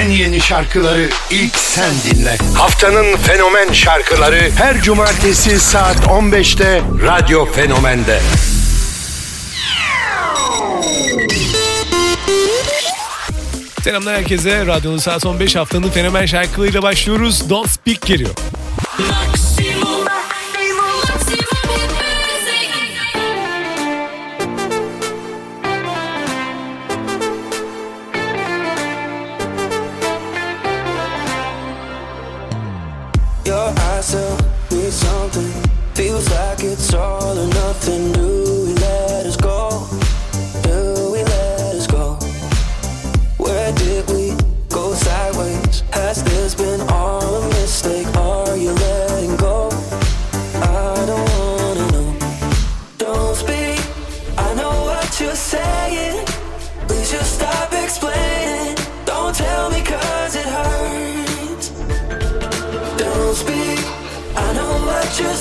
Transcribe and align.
En 0.00 0.10
yeni 0.10 0.40
şarkıları 0.40 1.08
ilk 1.30 1.56
sen 1.56 1.90
dinle. 2.04 2.36
Haftanın 2.54 3.16
fenomen 3.16 3.72
şarkıları 3.72 4.50
her 4.56 4.82
cumartesi 4.82 5.60
saat 5.60 5.96
15'te 5.96 6.82
Radyo 7.06 7.52
Fenomen'de. 7.52 8.20
Selamlar 13.84 14.16
herkese. 14.16 14.66
Radyonun 14.66 14.98
saat 14.98 15.26
15 15.26 15.56
haftanın 15.56 15.90
fenomen 15.90 16.26
şarkılarıyla 16.26 16.82
başlıyoruz. 16.82 17.50
Don't 17.50 17.68
Speak 17.70 18.00
geliyor. 18.00 18.30
Maximum, 18.98 19.69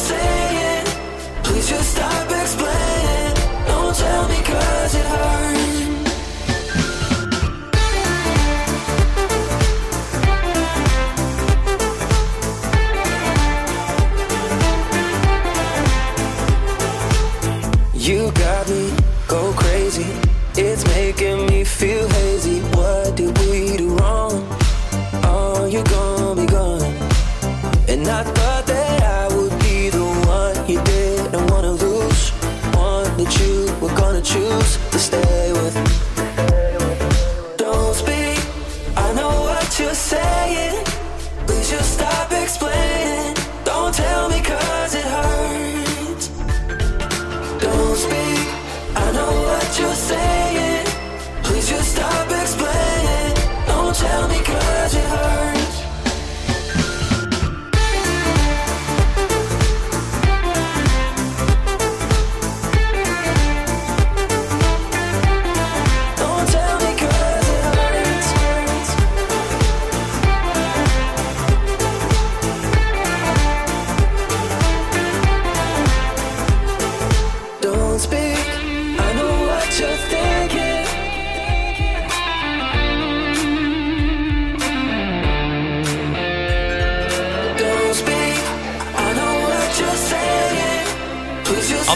say 0.10 0.39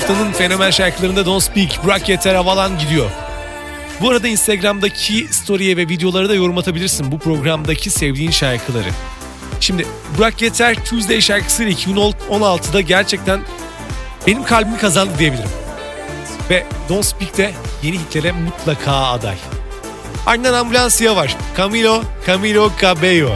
Haftanın 0.04 0.32
fenomen 0.32 0.72
şarkılarında 0.72 1.26
Don't 1.26 1.44
Speak, 1.44 1.86
Bırak 1.86 2.10
Yeter 2.10 2.36
Havalan 2.36 2.80
gidiyor. 2.80 3.10
Bu 4.02 4.10
arada 4.10 4.28
Instagram'daki 4.28 5.28
story'e 5.32 5.78
ve 5.78 5.90
videolara 5.90 6.30
da 6.30 6.36
yorum 6.36 6.58
atabilirsin 6.58 7.12
bu 7.12 7.20
programdaki 7.20 7.90
sevdiğin 7.90 8.32
şarkıları. 8.32 8.90
Şimdi 9.60 9.86
Bırak 10.18 10.42
Yeter 10.42 10.86
Tuesday 10.86 11.22
şarkısıyla 11.22 11.72
2016'da 11.72 12.82
gerçekten 12.82 13.42
benim 14.28 14.44
kalbimi 14.44 14.78
kazandı 14.78 15.12
diyebilirim. 15.20 15.50
Ve 16.50 16.66
Don't 16.90 17.06
Speak 17.06 17.38
de 17.38 17.54
yeni 17.84 17.98
hitlere 18.00 18.32
mutlaka 18.32 18.92
aday. 18.92 19.38
Ardından 20.26 20.54
Ambulansya 20.54 21.16
var. 21.16 21.38
Camilo, 21.58 22.04
Camilo 22.28 22.72
Cabello. 22.82 23.32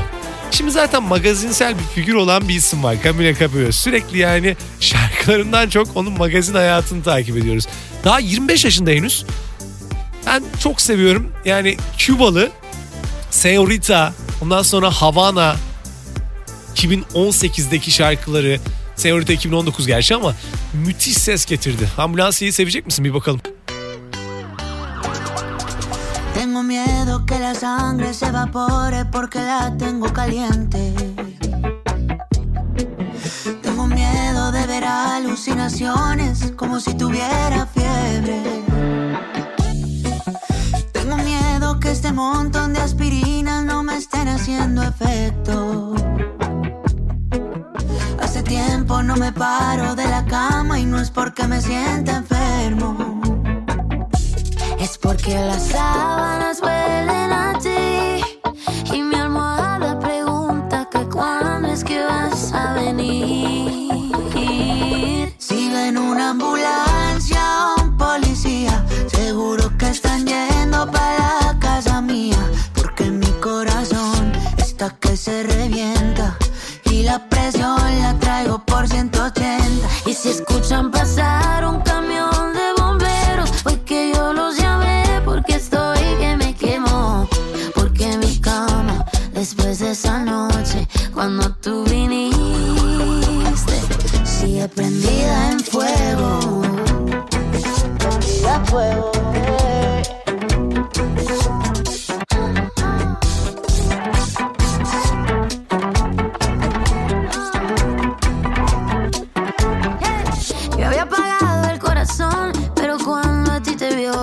Şimdi 0.52 0.72
zaten 0.72 1.04
magazinsel 1.04 1.74
bir 1.80 1.84
figür 1.84 2.14
olan 2.14 2.48
bir 2.48 2.56
isim 2.56 2.84
var 2.84 2.96
Camilo 3.04 3.34
Cabello. 3.40 3.72
Sürekli 3.72 4.18
yani 4.18 4.56
şarkılarından 4.80 5.70
çok 5.70 5.98
onun 5.98 6.18
magazin 6.18 6.54
hayatını 6.54 7.04
takip 7.04 7.38
ediyoruz. 7.38 7.68
Daha 8.04 8.20
25 8.20 8.66
yaşında 8.66 8.90
henüz. 8.90 9.26
Ben 10.26 10.44
çok 10.64 10.82
seviyorum. 10.82 11.32
Yani 11.46 11.78
Kübalı, 11.98 12.50
Senorita, 13.32 14.14
ondan 14.42 14.62
sonra 14.62 14.92
Havana, 14.92 15.56
2018'deki 16.76 17.92
şarkıları, 17.92 18.60
Senorita 18.96 19.34
2019 19.34 19.88
gerçi 19.88 20.16
ama 20.16 20.36
müthiş 20.74 21.18
ses 21.18 21.46
getirdi. 21.46 21.90
Ambulansiyi 21.98 22.52
sevecek 22.52 22.86
misin 22.86 23.06
bir 23.06 23.14
bakalım. 23.14 23.42
Tengo 26.38 26.62
miedo 26.62 27.26
que 27.26 27.40
la 27.40 27.56
sangre 27.56 28.14
se 28.14 28.28
evapore 28.28 29.06
porque 29.06 29.40
la 29.40 29.76
tengo 29.76 30.14
caliente. 30.14 30.94
Tengo 33.64 33.88
miedo 33.88 34.52
de 34.52 34.68
ver 34.68 34.86
alucinaciones 34.86 36.54
como 36.56 36.80
si 36.80 36.94
tuviera 36.94 37.66
fiebre. 37.66 38.44
Tengo 40.92 41.18
miedo 41.18 41.80
que 41.80 41.90
este 41.90 42.14
montón 42.14 42.72
de 42.72 42.82
aspirinas 42.82 43.64
no 43.66 43.82
me 43.82 43.98
estén 43.98 44.28
haciendo 44.28 44.84
efecto. 44.84 45.96
Hace 48.22 48.44
tiempo 48.44 49.02
no 49.02 49.16
me 49.16 49.32
paro 49.32 49.96
de 49.96 50.08
la 50.08 50.24
cama 50.26 50.80
y 50.80 50.86
no 50.86 51.00
es 51.00 51.10
porque 51.10 51.48
me 51.48 51.60
sienta 51.62 52.18
enfermo. 52.18 53.17
Es 54.90 54.98
porque 54.98 55.36
las 55.36 55.64
sábanas 55.68 56.62
huelen 56.62 57.34
a 57.34 57.60
ti 57.60 58.24
y 58.96 59.02
mi 59.02 59.16
almohada 59.16 60.00
pregunta 60.00 60.88
que 60.90 61.00
cuándo 61.10 61.68
es 61.68 61.84
que 61.84 62.02
vas 62.06 62.54
a 62.54 62.74
venir. 62.76 64.16
Si 65.38 65.70
ven 65.70 65.98
una 65.98 66.30
ambulancia 66.30 67.42
o 67.66 67.82
un 67.84 67.98
policía, 67.98 68.86
seguro 69.08 69.78
que 69.78 69.90
están 69.90 70.26
yendo 70.26 70.90
para 70.90 71.42
la 71.42 71.60
casa 71.60 72.00
mía, 72.00 72.40
porque 72.74 73.12
mi 73.12 73.32
corazón 73.42 74.32
está 74.58 74.96
que 75.02 75.18
se 75.18 75.44
revienta 75.44 76.38
y 76.86 77.04
la 77.04 77.28
presión 77.28 77.78
la 78.02 78.18
traigo 78.20 78.64
por 78.64 78.88
180. 78.88 79.86
Y 80.06 80.14
si 80.14 80.30
escuchan 80.30 80.92
pasar 80.92 81.17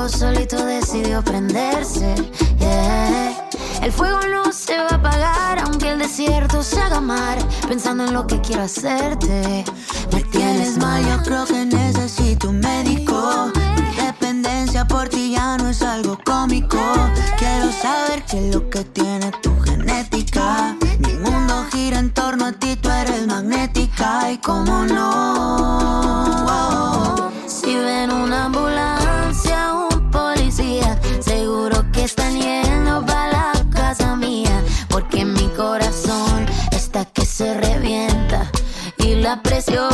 solito 0.08 0.64
decidió 0.66 1.22
prenderse. 1.22 2.14
El 3.82 3.92
fuego 3.92 4.18
no 4.30 4.52
se 4.52 4.76
va 4.78 4.88
a 4.90 4.94
apagar 4.96 5.58
aunque 5.60 5.90
el 5.92 5.98
desierto 5.98 6.62
se 6.62 6.80
haga 6.80 7.00
mar. 7.00 7.38
Pensando 7.68 8.04
en 8.04 8.12
lo 8.12 8.26
que 8.26 8.40
quiero 8.40 8.62
hacerte. 8.62 9.64
Me 10.12 10.22
tienes 10.24 10.78
mal, 10.78 11.04
yo 11.06 11.22
creo 11.22 11.44
que 11.44 11.64
necesito 11.64 12.48
un 12.48 12.60
médico. 12.60 13.50
Mi 13.54 14.04
dependencia 14.06 14.86
por 14.86 15.08
ti 15.08 15.32
ya 15.32 15.56
no 15.58 15.68
es 15.68 15.82
algo 15.82 16.18
cómico. 16.24 16.78
Quiero 17.38 17.70
saber 17.72 18.24
qué 18.24 18.48
es 18.48 18.54
lo 18.54 18.68
que 18.70 18.84
tiene 18.84 19.30
tu 19.42 19.58
genética. 19.60 20.76
Mi 20.98 21.14
mundo 21.14 21.66
gira 21.72 21.98
en 21.98 22.12
torno 22.12 22.46
a 22.46 22.52
ti, 22.52 22.76
tú 22.76 22.90
eres 22.90 23.26
magnética 23.26 24.30
y 24.32 24.38
cómo 24.38 24.84
no. 24.84 25.63
precio 39.54 39.94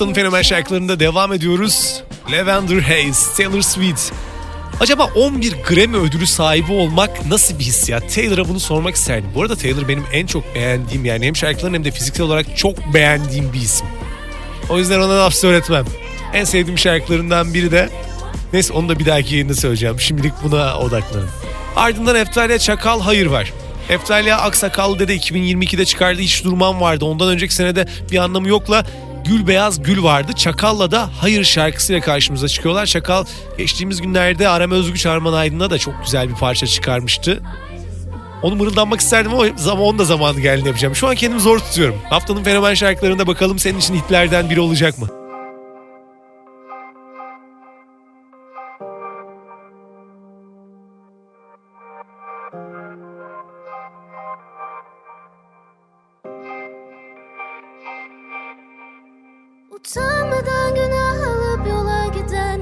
haftanın 0.00 0.14
fenomen 0.14 0.42
şarkılarında 0.42 1.00
devam 1.00 1.32
ediyoruz. 1.32 2.02
Lavender 2.30 2.80
Haze, 2.80 3.36
Taylor 3.36 3.60
Swift. 3.60 4.12
Acaba 4.80 5.04
11 5.04 5.54
Grammy 5.68 5.96
ödülü 5.96 6.26
sahibi 6.26 6.72
olmak 6.72 7.26
nasıl 7.26 7.58
bir 7.58 7.64
hissiyat? 7.64 8.14
Taylor'a 8.14 8.48
bunu 8.48 8.60
sormak 8.60 8.94
isterdim. 8.94 9.30
Bu 9.34 9.42
arada 9.42 9.56
Taylor 9.56 9.88
benim 9.88 10.04
en 10.12 10.26
çok 10.26 10.54
beğendiğim 10.54 11.04
yani 11.04 11.26
hem 11.26 11.36
şarkıların 11.36 11.74
hem 11.74 11.84
de 11.84 11.90
fiziksel 11.90 12.26
olarak 12.26 12.56
çok 12.56 12.94
beğendiğim 12.94 13.52
bir 13.52 13.60
isim. 13.60 13.86
O 14.70 14.78
yüzden 14.78 15.00
ona 15.00 15.18
laf 15.18 15.34
söyletmem. 15.34 15.84
En 16.34 16.44
sevdiğim 16.44 16.78
şarkılarından 16.78 17.54
biri 17.54 17.72
de 17.72 17.88
neyse 18.52 18.72
onu 18.72 18.88
da 18.88 18.98
bir 18.98 19.06
dahaki 19.06 19.34
yayında 19.34 19.54
söyleyeceğim. 19.54 20.00
Şimdilik 20.00 20.32
buna 20.42 20.78
odaklanın. 20.78 21.28
Ardından 21.76 22.16
Eftalya 22.16 22.58
Çakal 22.58 23.00
Hayır 23.00 23.26
var. 23.26 23.52
Eftalya 23.88 24.38
Aksakallı 24.38 24.98
dede 24.98 25.16
2022'de 25.16 25.84
çıkardığı 25.84 26.20
Hiç 26.20 26.44
Durmam 26.44 26.80
vardı. 26.80 27.04
Ondan 27.04 27.28
önceki 27.28 27.54
senede 27.54 27.86
bir 28.10 28.18
anlamı 28.18 28.48
yokla 28.48 28.84
Gül 29.24 29.46
Beyaz 29.46 29.82
Gül 29.82 30.02
vardı. 30.02 30.32
Çakal'la 30.32 30.90
da 30.90 31.10
Hayır 31.20 31.44
şarkısıyla 31.44 32.00
karşımıza 32.00 32.48
çıkıyorlar. 32.48 32.86
Çakal 32.86 33.24
geçtiğimiz 33.58 34.00
günlerde 34.00 34.48
Aram 34.48 34.70
Özgüç 34.70 35.06
Arman 35.06 35.32
Aydın'a 35.32 35.70
da 35.70 35.78
çok 35.78 35.94
güzel 36.04 36.28
bir 36.28 36.34
parça 36.34 36.66
çıkarmıştı. 36.66 37.42
Onu 38.42 38.56
mırıldanmak 38.56 39.00
isterdim 39.00 39.34
ama 39.34 39.44
zaman 39.56 39.84
onun 39.84 39.98
da 39.98 40.04
zamanı 40.04 40.40
geldiğini 40.40 40.68
yapacağım. 40.68 40.94
Şu 40.96 41.08
an 41.08 41.14
kendimi 41.14 41.40
zor 41.40 41.58
tutuyorum. 41.58 41.96
Haftanın 42.10 42.44
fenomen 42.44 42.74
şarkılarında 42.74 43.26
bakalım 43.26 43.58
senin 43.58 43.78
için 43.78 43.94
hitlerden 43.94 44.50
biri 44.50 44.60
olacak 44.60 44.98
mı? 44.98 45.19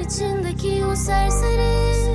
içindeki 0.09 0.85
o 0.85 0.97
serseri. 0.97 2.08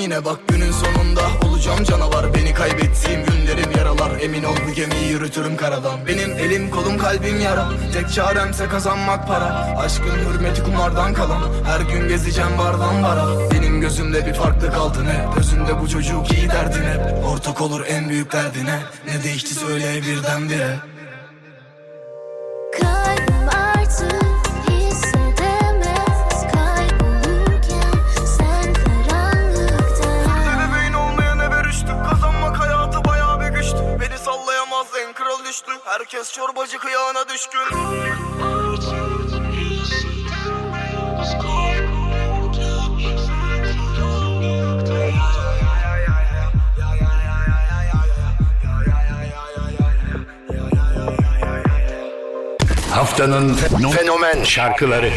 Yine 0.00 0.24
bak 0.24 0.38
günün 0.48 0.72
sonunda 0.72 1.20
Olacağım 1.48 1.84
canavar. 1.84 2.34
Beni 2.34 2.54
kaybettiğim 2.54 3.24
günlerim 3.26 3.70
yaralar. 3.78 4.20
Emin 4.20 4.44
ol 4.44 4.54
bu 4.68 4.72
gemiyi 4.72 5.10
yürütürüm 5.10 5.56
karadan. 5.56 6.06
Benim 6.06 6.30
elim 6.30 6.70
kolum 6.70 6.98
kalbim 6.98 7.40
yara. 7.40 7.68
Tek 7.92 8.12
çaremse 8.12 8.68
kazanmak 8.68 9.28
para. 9.28 9.76
Aşkın 9.78 10.18
hürmeti 10.18 10.62
kumardan 10.62 11.14
kalan. 11.14 11.42
Her 11.64 11.80
gün 11.80 12.08
gezeceğim 12.08 12.58
bardan 12.58 13.02
bara. 13.02 13.50
Benim 13.50 13.80
gözümde 13.80 14.26
bir 14.26 14.34
farklı 14.34 14.72
kaldın 14.72 15.06
hep. 15.06 15.36
Gözünde 15.36 15.80
bu 15.80 15.88
çocuk 15.88 16.32
iyi 16.32 16.48
derdin 16.48 16.82
hep. 16.82 17.24
Ortak 17.24 17.60
olur 17.60 17.84
en 17.88 18.08
büyük 18.08 18.32
derdine 18.32 18.78
Ne 19.06 19.24
değişti 19.24 19.54
söyle 19.54 20.02
birdenbire. 20.02 20.76
Herkes 36.12 36.32
çorbacı 36.32 36.78
kıyağına 36.78 37.28
düşkün. 37.28 37.60
Haftanın 52.90 53.54
fenomen 53.92 54.44
şarkıları. 54.44 55.12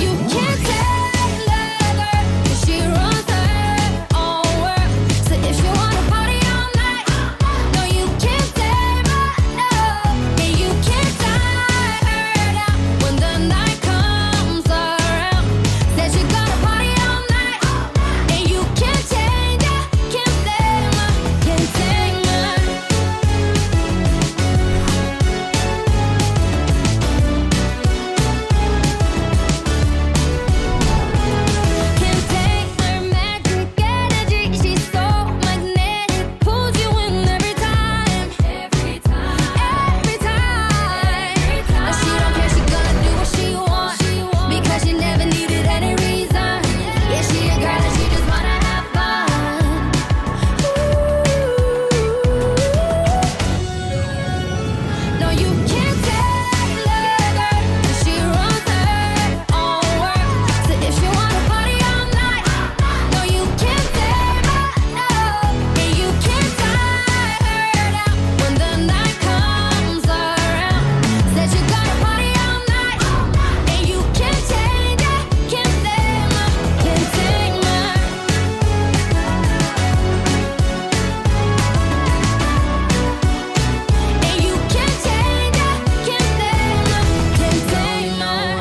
you 0.00 0.16
can't 0.30 0.69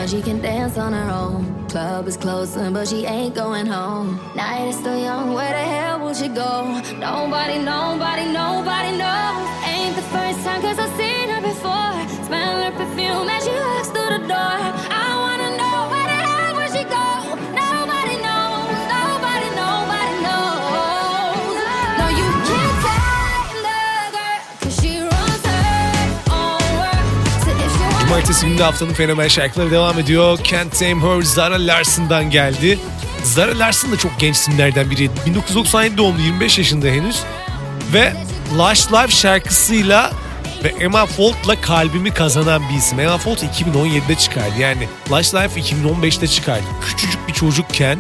she 0.10 0.24
can 0.24 0.42
dance 0.42 0.76
on 0.76 0.92
her 0.92 1.12
own. 1.12 1.68
Club 1.70 2.08
is 2.08 2.18
closing, 2.18 2.74
but 2.74 2.88
she 2.88 3.06
ain't 3.06 3.36
going 3.36 3.68
home. 3.68 4.20
Night 4.36 4.68
is 4.70 4.76
still 4.76 4.98
young, 4.98 5.34
where 5.34 5.52
the 5.52 5.66
hell 5.74 6.00
will 6.00 6.16
she 6.16 6.28
go? 6.28 6.64
Nobody, 6.98 7.60
nobody, 7.60 8.26
nobody 8.26 8.98
knows. 8.98 9.48
Ain't 9.66 9.96
the 9.96 10.02
first 10.14 10.40
time, 10.44 10.62
cause 10.62 10.80
I've 10.80 10.96
seen 10.98 11.30
her 11.30 11.42
before. 11.42 12.26
Smell 12.26 12.64
her 12.64 12.72
perfume 12.72 13.30
as 13.30 13.44
she 13.44 13.52
walks 13.52 13.90
through 13.90 14.10
the 14.18 14.26
door. 14.26 14.58
I 14.98 14.99
Cumartesi 28.10 28.46
günü 28.46 28.62
haftanın 28.62 28.94
fenomen 28.94 29.28
şarkıları 29.28 29.72
devam 29.72 30.00
ediyor. 30.00 30.40
Can't 30.44 30.80
Tame 30.80 31.02
Her 31.02 31.22
Zara 31.22 31.68
Larson'dan 31.68 32.30
geldi. 32.30 32.80
Zara 33.24 33.60
Larson 33.60 33.92
da 33.92 33.98
çok 33.98 34.20
genç 34.20 34.36
isimlerden 34.36 34.92
biri. 34.92 35.10
1997 35.26 35.98
doğumlu 35.98 36.22
25 36.22 36.58
yaşında 36.58 36.88
henüz. 36.88 37.24
Ve 37.94 38.14
Lush 38.58 38.92
Life 38.92 39.12
şarkısıyla 39.12 40.12
ve 40.64 40.68
Emma 40.80 41.06
Folt'la 41.06 41.62
kalbimi 41.62 42.14
kazanan 42.14 42.62
bir 42.70 42.78
isim. 42.78 43.00
Emma 43.00 43.18
Folt 43.18 43.44
2017'de 43.44 44.16
çıkardı. 44.16 44.60
Yani 44.60 44.88
Lush 45.12 45.34
Life 45.34 45.62
2015'te 45.62 46.28
çıkardı. 46.28 46.66
Küçücük 46.86 47.28
bir 47.28 47.34
çocukken 47.34 48.00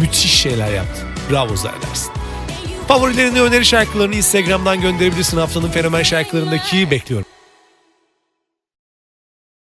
müthiş 0.00 0.32
şeyler 0.32 0.72
yaptı. 0.72 1.00
Bravo 1.30 1.56
Zara 1.56 1.76
Larson. 1.88 2.12
Favorilerini 2.88 3.40
öneri 3.40 3.64
şarkılarını 3.64 4.14
Instagram'dan 4.14 4.80
gönderebilirsin. 4.80 5.38
Haftanın 5.38 5.70
fenomen 5.70 6.02
şarkılarındaki 6.02 6.90
bekliyorum. 6.90 7.37